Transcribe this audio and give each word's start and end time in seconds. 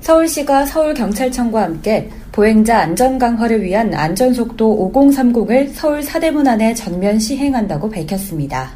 서울시가 0.00 0.66
서울경찰청과 0.66 1.62
함께 1.62 2.08
보행자 2.32 2.78
안전 2.78 3.18
강화를 3.18 3.62
위한 3.62 3.92
안전속도 3.92 4.92
5030을 4.94 5.70
서울 5.72 6.02
사대문 6.02 6.46
안에 6.46 6.72
전면 6.74 7.18
시행한다고 7.18 7.90
밝혔습니다. 7.90 8.70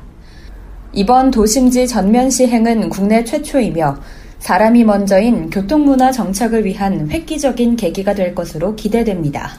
이번 0.93 1.30
도심지 1.30 1.87
전면 1.87 2.29
시행은 2.29 2.91
국내 2.91 3.25
최초이며 3.25 3.97
사람이 4.41 4.85
먼저인 4.85 5.49
교통문화 5.49 6.11
정착을 6.11 6.65
위한 6.65 7.09
획기적인 7.11 7.77
계기가 7.77 8.13
될 8.13 8.35
것으로 8.35 8.75
기대됩니다. 8.75 9.52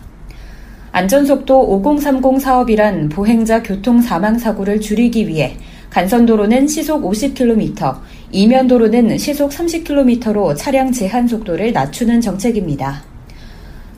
안전속도 0.91 1.59
5030 1.71 2.39
사업이란 2.39 3.09
보행자 3.09 3.63
교통 3.63 3.99
사망 4.01 4.37
사고를 4.37 4.79
줄이기 4.79 5.27
위해 5.27 5.57
간선도로는 5.93 6.67
시속 6.67 7.03
50km, 7.03 7.99
이면도로는 8.31 9.15
시속 9.19 9.51
30km로 9.51 10.57
차량 10.57 10.91
제한 10.91 11.27
속도를 11.27 11.71
낮추는 11.71 12.19
정책입니다. 12.19 13.03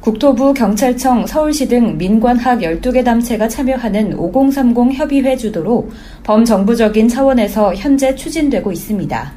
국토부, 0.01 0.53
경찰청, 0.53 1.25
서울시 1.25 1.69
등 1.69 1.97
민관학 1.97 2.59
12개 2.59 3.03
단체가 3.03 3.47
참여하는 3.47 4.19
5030 4.19 4.91
협의회 4.91 5.37
주도로 5.37 5.89
범정부적인 6.23 7.07
차원에서 7.07 7.73
현재 7.75 8.13
추진되고 8.13 8.73
있습니다. 8.73 9.31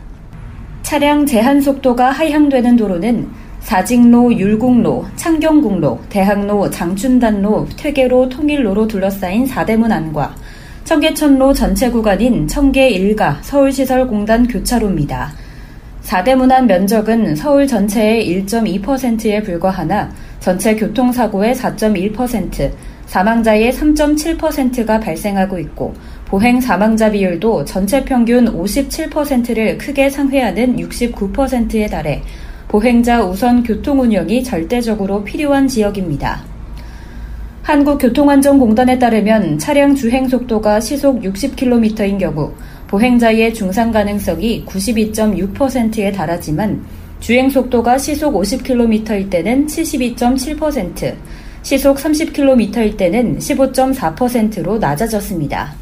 차량 0.82 1.24
제한 1.24 1.60
속도가 1.60 2.10
하향되는 2.10 2.76
도로는 2.76 3.28
사직로, 3.60 4.36
율곡로, 4.36 5.06
창경국로, 5.14 6.00
대학로, 6.08 6.68
장춘단로, 6.70 7.68
퇴계로, 7.76 8.28
통일로로 8.28 8.88
둘러싸인 8.88 9.46
사대문 9.46 9.92
안과 9.92 10.34
청계천로 10.88 11.52
전체 11.52 11.90
구간인 11.90 12.48
청계 12.48 12.90
1가 12.90 13.36
서울시설공단 13.42 14.48
교차로입니다. 14.48 15.30
4대 16.02 16.34
문 16.34 16.50
안 16.50 16.66
면적은 16.66 17.36
서울 17.36 17.66
전체의 17.66 18.26
1.2%에 18.46 19.42
불과하나 19.42 20.10
전체 20.40 20.74
교통사고의 20.74 21.54
4.1%, 21.54 22.72
사망자의 23.04 23.70
3.7%가 23.70 24.98
발생하고 24.98 25.58
있고 25.58 25.92
보행 26.24 26.58
사망자 26.58 27.10
비율도 27.10 27.66
전체 27.66 28.02
평균 28.02 28.46
57%를 28.46 29.76
크게 29.76 30.08
상회하는 30.08 30.76
69%에 30.76 31.86
달해 31.88 32.22
보행자 32.68 33.24
우선 33.24 33.62
교통 33.62 34.00
운영이 34.00 34.42
절대적으로 34.42 35.22
필요한 35.22 35.68
지역입니다. 35.68 36.57
한국교통안전공단에 37.68 38.98
따르면 38.98 39.58
차량 39.58 39.94
주행 39.94 40.26
속도가 40.26 40.80
시속 40.80 41.20
60km인 41.20 42.18
경우 42.18 42.50
보행자의 42.86 43.52
중상 43.52 43.92
가능성이 43.92 44.64
92.6%에 44.64 46.10
달하지만 46.10 46.82
주행 47.20 47.50
속도가 47.50 47.98
시속 47.98 48.32
50km일 48.36 49.28
때는 49.28 49.66
72.7%, 49.66 51.14
시속 51.60 51.98
30km일 51.98 52.96
때는 52.96 53.36
15.4%로 53.36 54.78
낮아졌습니다. 54.78 55.74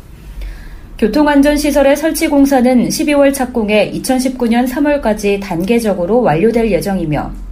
교통안전시설의 0.99 1.97
설치 1.97 2.27
공사는 2.27 2.89
12월 2.89 3.33
착공해 3.33 3.93
2019년 3.93 4.69
3월까지 4.69 5.41
단계적으로 5.41 6.21
완료될 6.23 6.69
예정이며 6.69 7.46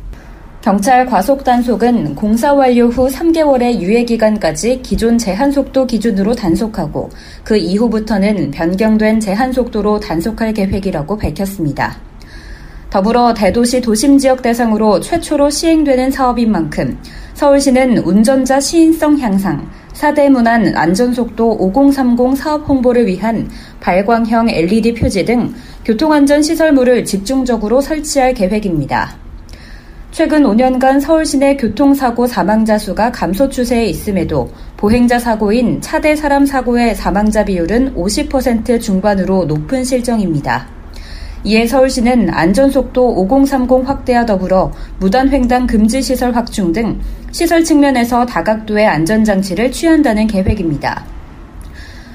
경찰 0.64 1.04
과속 1.04 1.44
단속은 1.44 2.14
공사 2.14 2.54
완료 2.54 2.86
후 2.86 3.06
3개월의 3.06 3.82
유예 3.82 4.04
기간까지 4.04 4.80
기존 4.80 5.18
제한 5.18 5.52
속도 5.52 5.86
기준으로 5.86 6.34
단속하고 6.34 7.10
그 7.44 7.54
이후부터는 7.54 8.50
변경된 8.50 9.20
제한 9.20 9.52
속도로 9.52 10.00
단속할 10.00 10.54
계획이라고 10.54 11.18
밝혔습니다. 11.18 11.98
더불어 12.88 13.34
대도시 13.34 13.82
도심 13.82 14.16
지역 14.16 14.40
대상으로 14.40 15.00
최초로 15.00 15.50
시행되는 15.50 16.10
사업인 16.10 16.50
만큼 16.50 16.98
서울시는 17.34 17.98
운전자 17.98 18.58
시인성 18.58 19.18
향상, 19.18 19.68
4대 19.92 20.30
문안 20.30 20.74
안전속도 20.74 21.58
5030 21.60 22.38
사업 22.38 22.66
홍보를 22.66 23.06
위한 23.06 23.50
발광형 23.80 24.48
LED 24.48 24.94
표지 24.94 25.26
등 25.26 25.52
교통안전 25.84 26.42
시설물을 26.42 27.04
집중적으로 27.04 27.82
설치할 27.82 28.32
계획입니다. 28.32 29.23
최근 30.14 30.44
5년간 30.44 31.00
서울 31.00 31.26
시내 31.26 31.56
교통사고 31.56 32.28
사망자 32.28 32.78
수가 32.78 33.10
감소 33.10 33.48
추세에 33.48 33.86
있음에도 33.86 34.48
보행자 34.76 35.18
사고인 35.18 35.80
차대 35.80 36.14
사람 36.14 36.46
사고의 36.46 36.94
사망자 36.94 37.44
비율은 37.44 37.96
50% 37.96 38.80
중반으로 38.80 39.46
높은 39.46 39.82
실정입니다. 39.82 40.68
이에 41.42 41.66
서울시는 41.66 42.30
안전속도 42.30 43.22
5030 43.22 43.88
확대와 43.88 44.24
더불어 44.24 44.70
무단횡단 45.00 45.66
금지 45.66 46.00
시설 46.00 46.32
확충 46.32 46.72
등 46.72 47.00
시설 47.32 47.64
측면에서 47.64 48.24
다각도의 48.24 48.86
안전장치를 48.86 49.72
취한다는 49.72 50.28
계획입니다. 50.28 51.04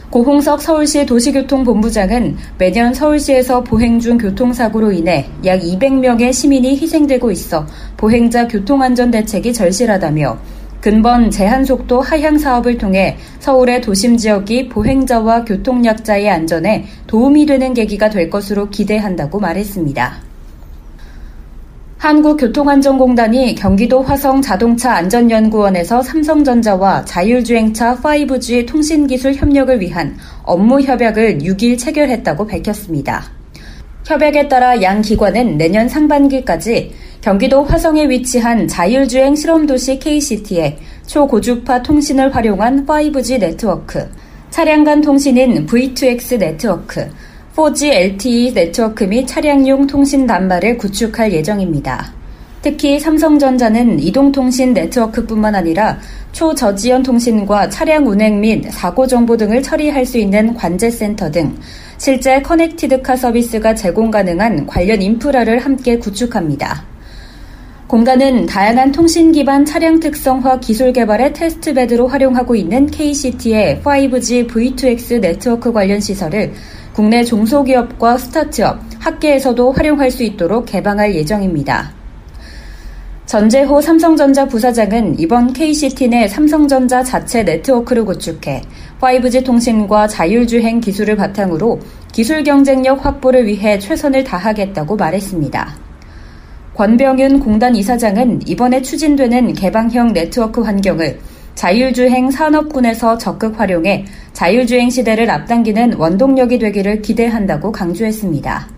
고홍석 0.09 0.59
서울시 0.59 1.06
도시교통본부장은 1.06 2.36
매년 2.58 2.96
서울시에서 2.96 3.64
보행 3.64 4.00
중 4.00 4.18
교통사고로 4.18 4.92
인해 4.92 5.30
약 5.46 5.59
200명의 5.59 6.34
시민이 6.34 6.78
희생되고 6.78 7.30
있어 7.30 7.68
보행자 7.96 8.48
교통안전 8.48 9.12
대책이 9.12 9.53
절실하다며 9.53 10.40
근본 10.81 11.30
제한속도 11.30 12.02
하향 12.02 12.40
사업을 12.40 12.80
통해 12.80 13.18
서울의 13.40 13.81
도심 13.81 14.18
지역이 14.18 14.69
보행자와 14.69 15.46
교통약자의 15.46 16.28
안전에 16.28 16.86
도움이 17.06 17.46
되는 17.46 17.75
계기가 17.75 18.09
될 18.09 18.31
것으로 18.31 18.69
기대한다고 18.69 19.40
말했습니다. 19.40 20.28
한국교통안전공단이 22.00 23.56
경기도 23.56 24.02
화성 24.02 24.42
자동차 24.42 24.94
안전연구원에서 24.94 26.02
삼성전자와 26.02 27.04
자율주행차 27.04 27.98
5G 27.98 28.66
통신기술 28.66 29.34
협력을 29.34 29.82
위한 29.82 30.16
업무 30.44 30.80
협약을 30.80 31.40
6일 31.40 31.78
체결했다고 31.78 32.48
밝혔습니다. 32.48 33.26
협약에 34.06 34.48
따라 34.48 34.82
양 34.82 35.02
기관은 35.02 35.58
내년 35.58 35.90
상반기까지 35.90 36.94
경기도 37.20 37.66
화성에 37.66 38.08
위치한 38.08 38.66
자율주행 38.70 39.36
실험도시 39.36 40.00
KCT에 40.00 40.78
초고주파 41.06 41.84
통신을 41.84 42.34
활용한 42.34 42.86
5G 42.86 43.42
네트워크, 43.42 44.10
차량 44.50 44.86
간 44.86 45.02
통신인 45.02 45.66
V2X 45.66 46.40
네트워크, 46.40 47.10
4G 47.56 47.92
LTE 47.92 48.54
네트워크 48.54 49.04
및 49.04 49.26
차량용 49.26 49.88
통신 49.88 50.26
단말을 50.26 50.78
구축할 50.78 51.34
예정입니다. 51.34 52.14
특히 52.62 53.00
삼성전자는 53.00 54.00
이동통신 54.00 54.74
네트워크뿐만 54.74 55.56
아니라 55.56 55.98
초저지연 56.32 57.04
통신과 57.04 57.70
차량 57.70 58.08
운행 58.08 58.40
및 58.42 58.70
사고 58.70 59.08
정보 59.08 59.36
등을 59.38 59.64
처리할 59.64 60.06
수 60.06 60.18
있는 60.18 60.54
관제센터 60.54 61.32
등 61.32 61.58
실제 61.98 62.42
connected 62.41 62.97
car 62.97 63.16
서비스가 63.16 63.76
제공 63.76 64.12
가능한 64.12 64.68
관련 64.68 65.02
인프라를 65.02 65.60
함께 65.60 65.98
구축합니다. 65.98 66.84
공단은 67.88 68.46
다양한 68.46 68.92
통신 68.92 69.31
기반 69.31 69.66
차량 69.66 70.00
특성화 70.00 70.60
기술 70.60 70.94
개발의 70.94 71.34
test 71.33 71.66
bed로 71.66 72.07
활용하고 72.07 72.56
있는 72.56 72.86
K-City의 72.86 73.81
5G 73.84 74.48
V2X 74.48 75.19
네트워크 75.19 75.74
관련 75.74 76.00
시설을 76.00 76.54
국내 77.00 77.24
중소기업과 77.24 78.18
스타트업, 78.18 78.78
학계에서도 79.00 79.72
활용할 79.72 80.12
수 80.12 80.22
있도록 80.22 80.66
개방할 80.66 81.16
예정입니다. 81.16 81.94
전재호 83.25 83.80
삼성전자 83.80 84.46
부사장은 84.46 85.18
이번 85.18 85.54
KCT 85.54 86.10
내 86.10 86.28
삼성전자 86.28 87.01
자체 87.01 87.44
네트워크를 87.44 88.04
구축해 88.04 88.63
5G 89.00 89.46
통신과 89.46 90.07
자율주행 90.10 90.81
기술을 90.81 91.16
바탕으로 91.16 91.80
기술 92.12 92.44
경쟁력 92.44 93.06
확보를 93.06 93.48
위해 93.48 93.80
최선을 93.80 94.25
다하겠다고 94.25 94.98
말했습니다. 94.98 95.78
권병윤 96.75 97.40
공단 97.40 97.78
이사장은 97.78 98.42
이번에 98.45 98.81
추진되는 98.81 99.54
개방형 99.54 100.12
네트워크 100.12 100.60
환경을 100.60 101.18
자율주행 101.59 102.31
산업군에서 102.31 103.17
적극 103.17 103.59
활용해 103.59 104.06
자율주행 104.31 104.89
시대를 104.89 105.29
앞당기는 105.29 105.95
원동력이 105.95 106.57
되기를 106.57 107.01
기대한다고 107.01 107.73
강조했습니다. 107.73 108.69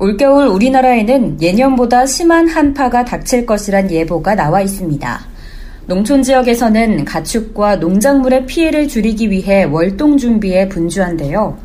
올겨울 0.00 0.48
우리나라에는 0.48 1.40
예년보다 1.40 2.06
심한 2.06 2.48
한파가 2.48 3.04
닥칠 3.04 3.46
것이란 3.46 3.92
예보가 3.92 4.34
나와 4.34 4.60
있습니다. 4.60 5.20
농촌 5.86 6.24
지역에서는 6.24 7.04
가축과 7.04 7.76
농작물의 7.76 8.46
피해를 8.46 8.88
줄이기 8.88 9.30
위해 9.30 9.62
월동 9.62 10.18
준비에 10.18 10.68
분주한데요. 10.68 11.56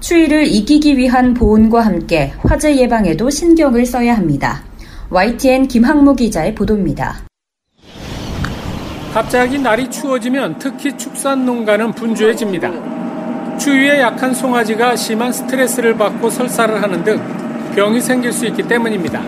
추위를 0.00 0.46
이기기 0.46 0.96
위한 0.96 1.34
보온과 1.34 1.82
함께 1.82 2.32
화재 2.38 2.74
예방에도 2.74 3.28
신경을 3.28 3.84
써야 3.84 4.16
합니다. 4.16 4.64
YTN 5.10 5.68
김학무 5.68 6.16
기자의 6.16 6.54
보도입니다. 6.54 7.27
갑자기 9.12 9.58
날이 9.58 9.90
추워지면 9.90 10.58
특히 10.58 10.96
축산 10.96 11.46
농가는 11.46 11.92
분주해집니다. 11.92 13.58
추위에 13.58 14.00
약한 14.00 14.34
송아지가 14.34 14.96
심한 14.96 15.32
스트레스를 15.32 15.96
받고 15.96 16.30
설사를 16.30 16.80
하는 16.82 17.02
등 17.02 17.20
병이 17.74 18.00
생길 18.00 18.32
수 18.32 18.46
있기 18.46 18.62
때문입니다. 18.62 19.22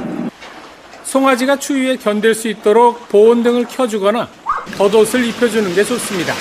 송아지가 1.04 1.56
추위에 1.56 1.96
견딜 1.96 2.34
수 2.34 2.48
있도록 2.48 3.08
보온 3.08 3.42
등을 3.42 3.64
켜주거나 3.64 4.28
겉옷을 4.78 5.24
입혀주는 5.24 5.74
게 5.74 5.82
좋습니다. 5.82 6.34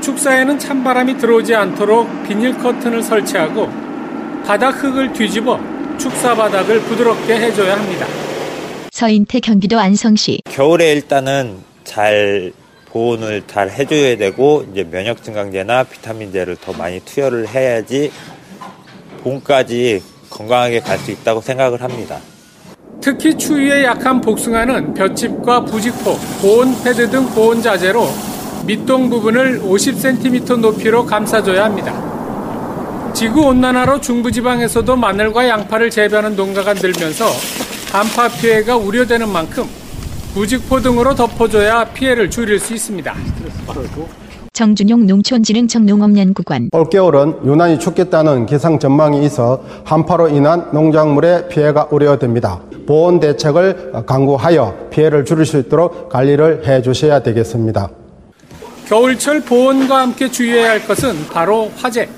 축사에는 0.00 0.58
찬바람이 0.58 1.18
들어오지 1.18 1.54
않도록 1.54 2.26
비닐 2.26 2.56
커튼을 2.56 3.02
설치하고 3.02 3.70
바닥 4.46 4.82
흙을 4.82 5.12
뒤집어 5.12 5.60
축사 5.98 6.34
바닥을 6.34 6.80
부드럽게 6.80 7.34
해줘야 7.34 7.76
합니다. 7.76 8.06
서인태 8.90 9.40
경기도 9.40 9.78
안성시 9.78 10.42
겨울에 10.50 10.92
일단은 10.92 11.71
잘 11.92 12.52
보온을 12.86 13.42
잘 13.46 13.70
해줘야 13.70 14.16
되고 14.16 14.64
이제 14.72 14.82
면역 14.82 15.22
증강제나 15.22 15.84
비타민제를 15.84 16.56
더 16.56 16.72
많이 16.72 17.00
투여를 17.00 17.48
해야지 17.48 18.10
봄까지 19.22 20.02
건강하게 20.30 20.80
갈 20.80 20.98
수 20.98 21.10
있다고 21.10 21.42
생각을 21.42 21.82
합니다. 21.82 22.18
특히 23.00 23.36
추위에 23.36 23.84
약한 23.84 24.20
복숭아는 24.20 24.94
볏짚과 24.94 25.64
부직포, 25.66 26.16
보온 26.40 26.82
패드 26.82 27.10
등 27.10 27.26
보온 27.30 27.60
자재로 27.60 28.08
밑동 28.64 29.10
부분을 29.10 29.60
50cm 29.60 30.60
높이로 30.60 31.04
감싸줘야 31.04 31.64
합니다. 31.64 33.12
지구 33.12 33.42
온난화로 33.42 34.00
중부지방에서도 34.00 34.96
마늘과 34.96 35.48
양파를 35.48 35.90
재배하는 35.90 36.36
농가가 36.36 36.72
늘면서 36.72 37.26
한파 37.92 38.28
피해가 38.28 38.76
우려되는 38.76 39.28
만큼 39.28 39.81
부직포 40.34 40.80
등으로 40.80 41.14
덮어줘야 41.14 41.84
피해를 41.84 42.30
줄일 42.30 42.58
수 42.58 42.72
있습니다. 42.74 43.14
정준용 44.54 45.06
농촌진흥청 45.06 45.86
농업연구관 45.86 46.70
올겨울은 46.72 47.40
유난히 47.44 47.78
춥겠다는 47.78 48.46
기상 48.46 48.78
전망이 48.78 49.24
있어 49.24 49.62
한파로 49.84 50.28
인한 50.28 50.70
농작물의 50.72 51.48
피해가 51.48 51.88
우려됩니다. 51.90 52.60
보온 52.86 53.20
대책을 53.20 53.92
강구하여 54.06 54.88
피해를 54.90 55.24
줄일 55.24 55.46
수 55.46 55.58
있도록 55.58 56.08
관리를 56.08 56.66
해 56.66 56.82
주셔야 56.82 57.20
되겠습니다. 57.20 57.90
겨울철 58.86 59.40
보온과 59.42 60.00
함께 60.00 60.30
주의해야 60.30 60.70
할 60.70 60.86
것은 60.86 61.26
바로 61.32 61.70
화재. 61.76 62.08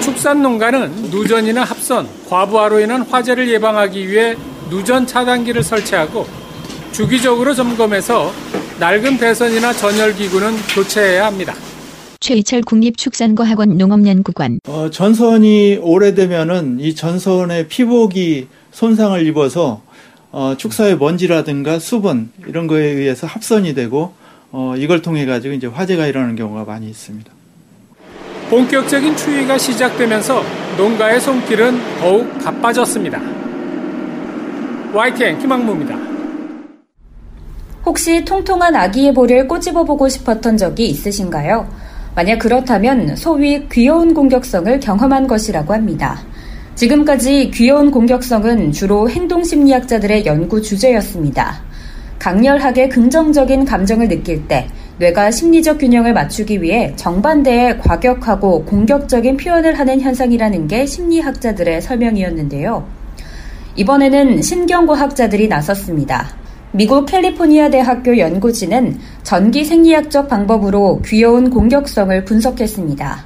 축산 0.00 0.42
농가는 0.42 0.90
누전이나 1.10 1.64
합선, 1.64 2.08
과부하로 2.28 2.80
인한 2.80 3.02
화재를 3.02 3.48
예방하기 3.48 4.08
위해 4.08 4.36
누전 4.70 5.06
차단기를 5.06 5.62
설치하고 5.62 6.26
주기적으로 6.96 7.52
점검해서 7.52 8.32
낡은 8.80 9.18
배선이나 9.18 9.74
전열기구는 9.74 10.56
교체해야 10.74 11.26
합니다. 11.26 11.52
최희철 12.20 12.62
국립축산과학원 12.62 13.76
농업연구관 13.76 14.60
어, 14.66 14.88
전선이 14.90 15.80
오래되면은 15.82 16.80
이 16.80 16.94
전선의 16.94 17.68
피복이 17.68 18.48
손상을 18.72 19.26
입어서 19.26 19.82
어, 20.32 20.54
축사의 20.56 20.96
먼지라든가 20.96 21.78
수분 21.78 22.30
이런 22.46 22.66
거에 22.66 22.86
의해서 22.86 23.26
합선이 23.26 23.74
되고 23.74 24.14
어, 24.50 24.72
이걸 24.78 25.02
통해 25.02 25.26
가지고 25.26 25.52
이제 25.52 25.66
화재가 25.66 26.06
일어나는 26.06 26.34
경우가 26.34 26.64
많이 26.64 26.88
있습니다. 26.88 27.30
본격적인 28.48 29.14
추위가 29.14 29.58
시작되면서 29.58 30.42
농가의 30.78 31.20
손길은 31.20 31.78
더욱 32.00 32.38
바빠졌습니다. 32.38 33.20
YTN 34.94 35.38
김학무입니다. 35.40 36.15
혹시 37.86 38.24
통통한 38.24 38.74
아기의 38.74 39.14
볼을 39.14 39.46
꼬집어 39.46 39.84
보고 39.84 40.08
싶었던 40.08 40.56
적이 40.56 40.88
있으신가요? 40.88 41.68
만약 42.16 42.40
그렇다면 42.40 43.14
소위 43.14 43.68
귀여운 43.68 44.12
공격성을 44.12 44.80
경험한 44.80 45.28
것이라고 45.28 45.72
합니다. 45.72 46.18
지금까지 46.74 47.52
귀여운 47.54 47.92
공격성은 47.92 48.72
주로 48.72 49.08
행동심리학자들의 49.08 50.26
연구 50.26 50.60
주제였습니다. 50.60 51.62
강렬하게 52.18 52.88
긍정적인 52.88 53.64
감정을 53.64 54.08
느낄 54.08 54.48
때 54.48 54.66
뇌가 54.98 55.30
심리적 55.30 55.78
균형을 55.78 56.12
맞추기 56.12 56.62
위해 56.62 56.92
정반대의 56.96 57.78
과격하고 57.78 58.64
공격적인 58.64 59.36
표현을 59.36 59.78
하는 59.78 60.00
현상이라는 60.00 60.66
게 60.66 60.86
심리학자들의 60.86 61.82
설명이었는데요. 61.82 62.84
이번에는 63.76 64.42
신경과학자들이 64.42 65.46
나섰습니다. 65.46 66.45
미국 66.72 67.06
캘리포니아 67.06 67.70
대학교 67.70 68.18
연구진은 68.18 68.98
전기 69.22 69.64
생리학적 69.64 70.28
방법으로 70.28 71.00
귀여운 71.04 71.50
공격성을 71.50 72.24
분석했습니다. 72.24 73.24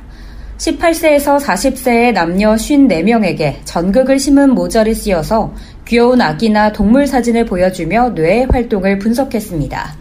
18세에서 0.58 1.40
40세의 1.40 2.12
남녀 2.12 2.54
54명에게 2.54 3.56
전극을 3.64 4.18
심은 4.18 4.50
모자를 4.50 4.94
씌워서 4.94 5.54
귀여운 5.86 6.20
아기나 6.20 6.72
동물 6.72 7.06
사진을 7.06 7.46
보여주며 7.46 8.10
뇌의 8.10 8.46
활동을 8.50 8.98
분석했습니다. 8.98 9.96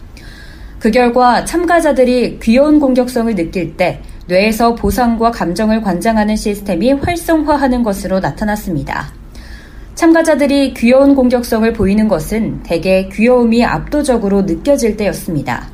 그 0.79 0.91
결과 0.91 1.45
참가자들이 1.45 2.39
귀여운 2.41 2.79
공격성을 2.79 3.33
느낄 3.35 3.77
때 3.77 4.01
뇌에서 4.27 4.75
보상과 4.75 5.31
감정을 5.31 5.81
관장하는 5.81 6.35
시스템이 6.35 6.91
활성화하는 6.93 7.83
것으로 7.83 8.19
나타났습니다. 8.19 9.18
참가자들이 9.99 10.73
귀여운 10.75 11.13
공격성을 11.13 11.73
보이는 11.73 12.07
것은 12.07 12.63
대개 12.63 13.09
귀여움이 13.11 13.65
압도적으로 13.65 14.43
느껴질 14.43 14.95
때였습니다. 14.95 15.67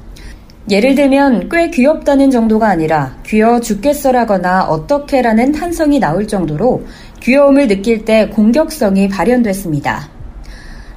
예를 0.68 0.96
들면 0.96 1.48
꽤 1.48 1.70
귀엽다는 1.70 2.32
정도가 2.32 2.68
아니라 2.68 3.16
귀여워 3.24 3.60
죽겠어라거나 3.60 4.64
어떻게라는 4.64 5.52
탄성이 5.52 6.00
나올 6.00 6.28
정도로 6.28 6.88
귀여움을 7.20 7.68
느낄 7.68 8.04
때 8.04 8.28
공격성이 8.30 9.10
발현됐습니다. 9.10 10.10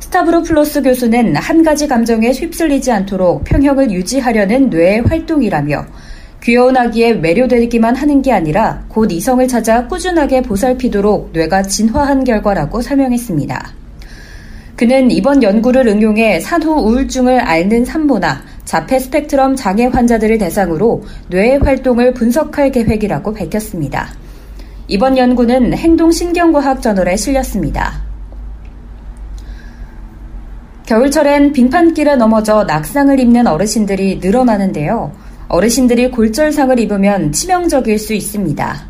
스타브로플로스 0.01 0.81
교수는 0.81 1.37
한 1.37 1.63
가지 1.63 1.87
감정에 1.87 2.31
휩쓸리지 2.31 2.91
않도록 2.93 3.45
평형을 3.45 3.91
유지하려는 3.91 4.71
뇌의 4.71 5.03
활동이라며 5.03 5.85
귀여운 6.43 6.77
아기에 6.77 7.15
매료되기만 7.15 7.97
하는 7.97 8.23
게 8.23 8.33
아니라 8.33 8.85
곧 8.89 9.11
이성을 9.11 9.47
찾아 9.49 9.87
꾸준하게 9.87 10.43
보살피도록 10.43 11.31
뇌가 11.33 11.63
진화한 11.65 12.25
결과라고 12.25 12.81
설명했습니다. 12.81 13.73
그는 14.77 15.11
이번 15.11 15.43
연구를 15.43 15.89
응용해 15.89 16.39
산후 16.39 16.71
우울증을 16.71 17.41
앓는 17.41 17.85
산모나 17.85 18.43
자폐 18.65 19.01
스펙트럼 19.01 19.57
장애 19.57 19.87
환자들을 19.87 20.39
대상으로 20.39 21.03
뇌의 21.31 21.59
활동을 21.59 22.15
분석할 22.15 22.71
계획이라고 22.71 23.35
밝혔습니다. 23.35 24.09
이번 24.87 25.19
연구는 25.19 25.75
행동신경과학 25.75 26.81
저널에 26.81 27.17
실렸습니다. 27.17 28.03
겨울철엔 30.87 31.53
빙판길에 31.53 32.17
넘어져 32.17 32.65
낙상을 32.65 33.19
입는 33.19 33.47
어르신들이 33.47 34.21
늘어나는데요. 34.23 35.13
어르신들이 35.49 36.11
골절상을 36.11 36.79
입으면 36.79 37.33
치명적일 37.33 37.99
수 37.99 38.13
있습니다. 38.13 38.89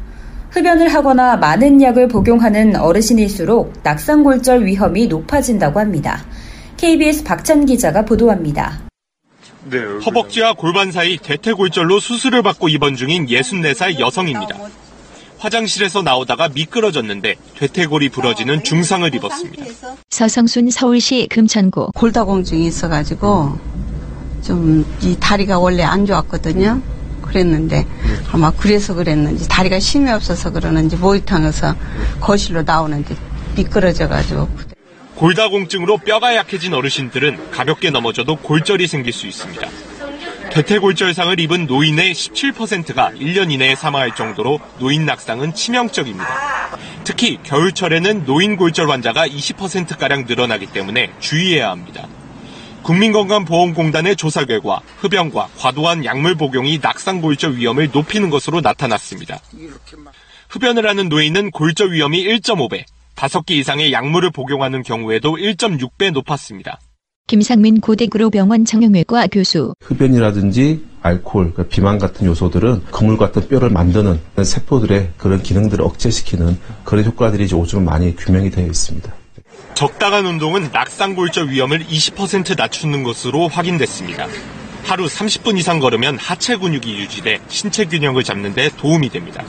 흡연을 0.51 0.89
하거나 0.89 1.37
많은 1.37 1.81
약을 1.81 2.09
복용하는 2.09 2.75
어르신일수록 2.75 3.75
낙상골절 3.83 4.67
위험이 4.67 5.07
높아진다고 5.07 5.79
합니다. 5.79 6.25
KBS 6.77 7.25
박찬 7.25 7.67
기자가 7.67 8.05
보도합니다. 8.05 8.81
네, 9.71 9.79
허벅지와 10.07 10.55
골반 10.55 10.91
사이 10.91 11.19
대퇴골절로 11.19 12.01
수술을 12.01 12.43
받고 12.43 12.69
입원 12.69 12.97
중인 12.97 13.27
64살 13.27 13.99
여성입니다. 13.99 14.57
화장실에서 15.39 16.03
나오다가 16.03 16.49
미끄러졌는데 16.49 17.37
대퇴골이 17.57 18.09
부러지는 18.09 18.65
중상을 18.65 19.15
입었습니다. 19.15 19.65
서성순 20.11 20.71
서울시 20.71 21.29
금천구 21.31 21.93
골다공증이 21.95 22.67
있어가지고 22.67 23.59
좀 24.43 24.85
이 25.03 25.17
다리가 25.19 25.59
원래 25.59 25.83
안 25.83 26.07
좋았거든요. 26.07 26.81
그랬는데 27.23 27.87
아마 28.33 28.51
그래서 28.51 28.95
그랬는지 28.95 29.49
다리가 29.49 29.79
힘이 29.79 30.11
없어서 30.11 30.51
그러는지 30.51 30.97
모이탕에서 30.97 31.75
거실로 32.21 32.63
나오는데 32.63 33.15
미끄러져가지고 33.57 34.49
골다공증으로 35.17 35.99
뼈가 35.99 36.35
약해진 36.37 36.75
어르신들은 36.75 37.51
가볍게 37.51 37.91
넘어져도 37.91 38.37
골절이 38.37 38.87
생길 38.87 39.13
수 39.13 39.27
있습니다. 39.27 39.69
대퇴골절상을 40.53 41.39
입은 41.41 41.67
노인의 41.67 42.15
17%가 42.15 43.11
1년 43.11 43.51
이내에 43.53 43.75
사망할 43.75 44.15
정도로 44.15 44.61
노인 44.79 45.05
낙상은 45.05 45.55
치명적입니다. 45.55 46.27
특히 47.05 47.39
겨울철에는 47.43 48.25
노인 48.25 48.57
골절 48.57 48.89
환자가 48.91 49.27
20%가량 49.29 50.25
늘어나기 50.27 50.67
때문에 50.67 51.13
주의해야 51.21 51.71
합니다. 51.71 52.07
국민건강보험공단의 52.89 54.17
조사 54.17 54.47
결과 54.47 54.81
흡연과 55.01 55.49
과도한 55.59 56.07
약물 56.07 56.37
복용이 56.37 56.79
낙상 56.81 57.21
골절 57.21 57.57
위험을 57.57 57.91
높이는 57.93 58.31
것으로 58.31 58.63
나타났습니다. 58.63 59.41
흡연을 60.49 60.89
하는 60.89 61.11
노인은 61.11 61.51
골절 61.51 61.93
위험이 61.93 62.25
1.5배, 62.25 62.85
5개 63.15 63.51
이상의 63.51 63.93
약물을 63.93 64.31
복용하는 64.31 64.83
경우에도 64.83 65.37
1.6배 65.37 66.13
높았습니다. 66.13 66.81
김상민 67.27 67.83
고대구로병원 67.83 68.65
정형외과 68.65 69.27
교수. 69.27 69.75
흡연이라든지 69.83 70.83
알코올, 71.03 71.53
그러니까 71.53 71.65
비만 71.65 71.99
같은 71.99 72.27
요소들은 72.27 72.85
그물 72.87 73.19
같은 73.19 73.49
뼈를 73.49 73.69
만드는 73.69 74.19
세포들의 74.43 75.11
그런 75.19 75.43
기능들을 75.43 75.85
억제시키는 75.85 76.59
그런 76.85 77.05
효과들이 77.05 77.45
이제 77.45 77.55
요즘 77.55 77.85
많이 77.85 78.17
규명이 78.17 78.51
되어 78.51 78.65
있습니다. 78.65 79.13
적당한 79.79 80.27
운동은 80.27 80.71
낙상골절 80.73 81.51
위험을 81.51 81.87
20% 81.87 82.59
낮추는 82.59 83.05
것으로 83.05 83.47
확인됐습니다. 83.47 84.27
하루 84.83 85.07
30분 85.07 85.57
이상 85.57 85.79
걸으면 85.79 86.19
하체 86.19 86.57
근육이 86.57 86.99
유지돼 86.99 87.39
신체 87.47 87.85
균형을 87.85 88.25
잡는 88.25 88.55
데 88.55 88.71
도움이 88.77 89.09
됩니다. 89.11 89.45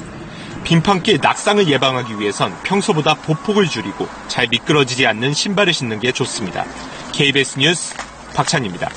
빈판길 0.64 1.18
낙상을 1.20 1.68
예방하기 1.68 2.20
위해선 2.20 2.54
평소보다 2.62 3.16
보폭을 3.16 3.66
줄이고 3.66 4.08
잘 4.28 4.46
미끄러지지 4.52 5.08
않는 5.08 5.34
신발을 5.34 5.74
신는 5.74 6.00
게 6.00 6.12
좋습니다. 6.12 6.64
KBS 7.12 7.58
뉴스 7.58 7.96
박찬입니다. 8.36 8.88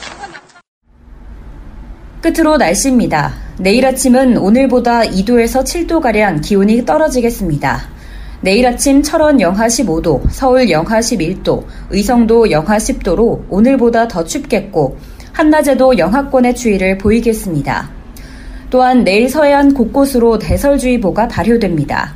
끝으로 2.20 2.58
날씨입니다. 2.58 3.32
내일 3.56 3.86
아침은 3.86 4.36
오늘보다 4.36 5.00
2도에서 5.04 5.64
7도가량 5.64 6.44
기온이 6.44 6.84
떨어지겠습니다. 6.84 8.01
내일 8.44 8.66
아침 8.66 9.04
철원 9.04 9.40
영하 9.40 9.68
15도, 9.68 10.20
서울 10.28 10.68
영하 10.68 10.98
11도, 10.98 11.64
의성도 11.90 12.50
영하 12.50 12.76
10도로 12.76 13.44
오늘보다 13.48 14.08
더 14.08 14.24
춥겠고 14.24 14.98
한낮에도 15.32 15.96
영하권의 15.96 16.56
추위를 16.56 16.98
보이겠습니다. 16.98 17.88
또한 18.68 19.04
내일 19.04 19.28
서해안 19.28 19.72
곳곳으로 19.74 20.40
대설주의보가 20.40 21.28
발효됩니다. 21.28 22.14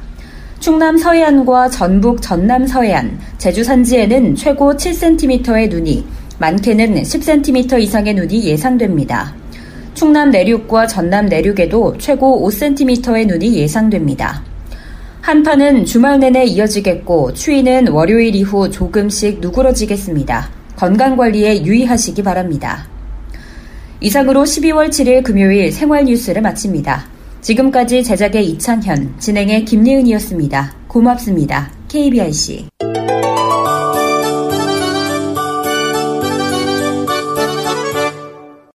충남 0.58 0.98
서해안과 0.98 1.70
전북 1.70 2.20
전남 2.20 2.66
서해안, 2.66 3.20
제주 3.38 3.62
산지에는 3.62 4.34
최고 4.34 4.74
7cm의 4.74 5.68
눈이, 5.70 6.04
많게는 6.40 7.02
10cm 7.02 7.80
이상의 7.82 8.14
눈이 8.14 8.44
예상됩니다. 8.46 9.32
충남 9.94 10.30
내륙과 10.30 10.88
전남 10.88 11.26
내륙에도 11.26 11.96
최고 11.98 12.48
5cm의 12.48 13.28
눈이 13.28 13.54
예상됩니다. 13.54 14.55
한파는 15.26 15.84
주말 15.86 16.20
내내 16.20 16.44
이어지겠고 16.44 17.32
추위는 17.32 17.88
월요일 17.88 18.36
이후 18.36 18.70
조금씩 18.70 19.40
누그러지겠습니다. 19.40 20.48
건강관리에 20.76 21.64
유의하시기 21.64 22.22
바랍니다. 22.22 22.86
이상으로 24.00 24.44
12월 24.44 24.88
7일 24.88 25.24
금요일 25.24 25.72
생활 25.72 26.04
뉴스를 26.04 26.42
마칩니다. 26.42 27.06
지금까지 27.40 28.04
제작의 28.04 28.50
이찬현, 28.50 29.16
진행의 29.18 29.64
김예은이었습니다. 29.64 30.74
고맙습니다. 30.86 31.72
KBIC. 31.88 32.66